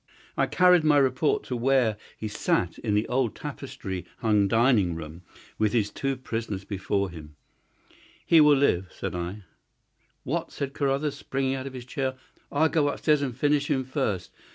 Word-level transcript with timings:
I 0.35 0.47
carried 0.47 0.83
my 0.83 0.97
report 0.97 1.43
to 1.43 1.55
where 1.55 1.95
he 2.17 2.27
sat 2.27 2.79
in 2.79 2.95
the 2.95 3.07
old 3.07 3.35
tapestry 3.35 4.03
hung 4.17 4.47
dining 4.47 4.95
room 4.95 5.21
with 5.59 5.73
his 5.73 5.91
two 5.91 6.17
prisoners 6.17 6.65
before 6.65 7.11
him. 7.11 7.35
"He 8.25 8.41
will 8.41 8.55
live," 8.57 8.87
said 8.89 9.13
I. 9.13 9.43
"What!" 10.23 10.51
cried 10.57 10.73
Carruthers, 10.73 11.15
springing 11.17 11.53
out 11.53 11.67
of 11.67 11.73
his 11.73 11.85
chair. 11.85 12.15
"I'll 12.51 12.67
go 12.67 12.89
upstairs 12.89 13.21
and 13.21 13.37
finish 13.37 13.69
him 13.69 13.83
first. 13.83 14.31